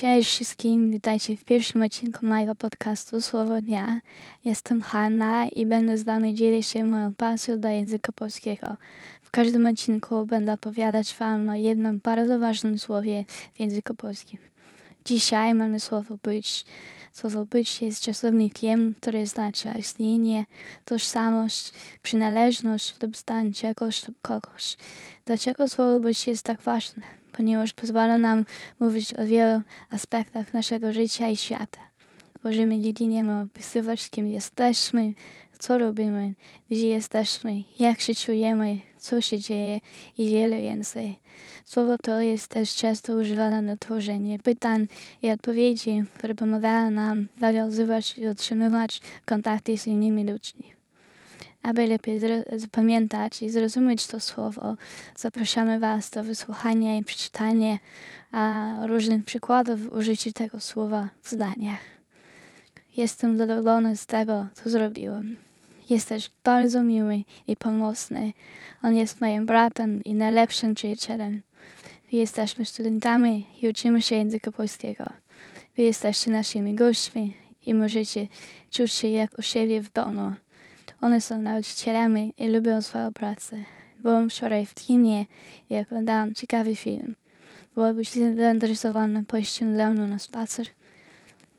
[0.00, 4.00] Cześć wszystkim, witajcie w pierwszym odcinku mojego podcastu Słowo Dnia.
[4.44, 8.76] Jestem Hanna i będę z Wami dzielić się moją pasją do języka polskiego.
[9.22, 13.24] W każdym odcinku będę opowiadać Wam o jednym bardzo ważnym słowie
[13.54, 14.38] w języku polskim.
[15.04, 16.64] Dzisiaj mamy słowo być.
[17.12, 20.44] Słowo być jest czasownikiem, który oznacza istnienie,
[20.84, 21.72] tożsamość,
[22.02, 24.76] przynależność lub stan czegoś lub kogoś.
[25.24, 27.19] Dlaczego słowo być jest tak ważne?
[27.32, 28.44] Ponieważ pozwala nam
[28.80, 31.80] mówić o wielu aspektach naszego życia i świata.
[32.80, 35.12] Dziedzinie mamy opisywać, kim jesteśmy,
[35.58, 36.34] co robimy,
[36.70, 39.80] gdzie jesteśmy, jak się czujemy, co się dzieje
[40.18, 41.18] i wiele więcej.
[41.64, 44.86] Słowo to jest też często używane na tworzenie pytań
[45.22, 50.79] i odpowiedzi, które pomagają nam nawiązywać i utrzymywać kontakty z innymi ludźmi.
[51.62, 52.20] Aby lepiej
[52.56, 54.76] zapamiętać i zrozumieć to słowo,
[55.16, 57.78] zapraszamy Was do wysłuchania i przeczytania
[58.86, 61.80] różnych przykładów użycia tego słowa w zdaniach.
[62.96, 65.36] Jestem zadowolony z tego, co zrobiłem.
[65.90, 68.32] Jesteś bardzo miły i pomocny.
[68.82, 71.42] On jest moim bratem i najlepszym przyjacielem.
[72.12, 75.04] Wy jesteśmy studentami i uczymy się języka polskiego.
[75.76, 77.36] Wy jesteście naszymi gośćmi
[77.66, 78.26] i możecie
[78.70, 80.32] czuć się jak u siebie w domu.
[81.00, 83.56] One są nauczycielami i lubią swoją pracę.
[83.98, 85.26] Byłem wczoraj w kinie
[85.70, 87.14] i oglądałam ciekawy film.
[87.74, 90.66] Byłabyś zainteresowana pójściem ze mną na spacer?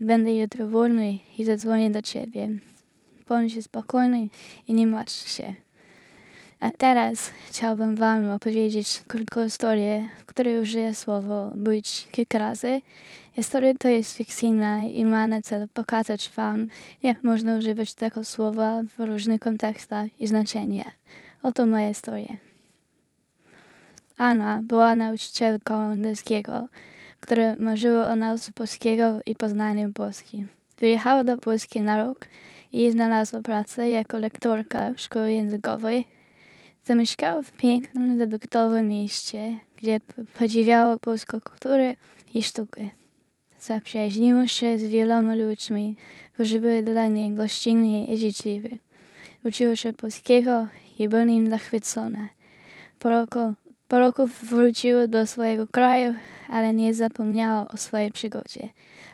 [0.00, 2.48] Będę jutro wolny i zadzwonię do ciebie.
[3.28, 4.28] Bądź spokojny
[4.68, 5.54] i nie martw się.
[6.60, 12.80] A teraz chciałbym Wam opowiedzieć krótką historię, w której użyję słowo być kilka razy.
[13.32, 16.66] Historia to jest fikcyjna i ma na celu pokazać Wam,
[17.02, 20.92] jak można używać tego słowa w różnych kontekstach i znaczeniach.
[21.42, 22.36] Oto moja historia.
[24.16, 26.68] Anna była nauczycielką angielskiego,
[27.20, 30.46] która marzyła o nauce polskiego i poznaniu Polski.
[30.78, 32.26] Wyjechała do Polski na rok
[32.72, 36.19] i znalazła pracę jako lektorka w szkole językowej.
[36.84, 40.00] Zamieszkała w pięknym, zabytkowym mieście, gdzie
[40.38, 41.94] podziwiała polską kulturę
[42.34, 42.88] i sztukę.
[43.60, 45.96] Zaprzyjaźniła się z wieloma ludźmi,
[46.34, 48.78] którzy byli dla niej gościnni i życzliwi.
[49.44, 50.66] Uczyła się polskiego
[50.98, 52.28] i była nim zachwycona.
[52.98, 53.54] Po roku,
[53.88, 56.14] po roku wróciła do swojego kraju,
[56.48, 58.68] ale nie zapomniała o swojej przygodzie.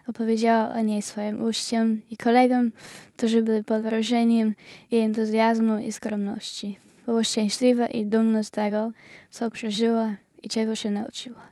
[0.07, 2.73] Opowiedziała o niej swoim uczniom i kolegom,
[3.17, 4.55] którzy byli pod wrażeniem
[4.91, 6.86] jej entuzjazmu i skromności.
[7.07, 8.91] Była szczęśliwa i dumna z tego,
[9.31, 11.43] co przeżyła i czego się nauczyła.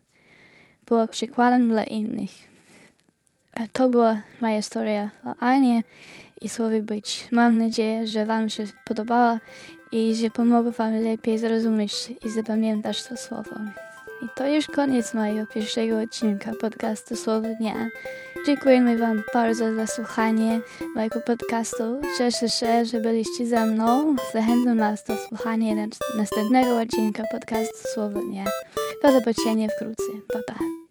[0.87, 2.31] Była przykładem dla innych.
[3.73, 5.83] To była moja historia o Anie
[6.41, 7.29] i słowie być.
[7.33, 9.41] Mam nadzieję, że Wam się podobała
[9.93, 11.93] i że pomogę Wam lepiej zrozumieć
[12.25, 13.51] i zapamiętać to słowo.
[14.23, 17.89] I to już koniec mojego pierwszego odcinka podcastu Słowo Dnia.
[18.47, 20.61] Dziękujemy Wam bardzo za słuchanie
[20.95, 22.01] mojego podcastu.
[22.19, 24.17] Cieszę się, że byliście ze mną.
[24.33, 25.87] Zachęcam Was do słuchania
[26.19, 28.45] następnego odcinka podcastu Słowo Dnia.
[29.03, 30.13] Do zobaczenia wkrótce.
[30.33, 30.84] Pa, pa.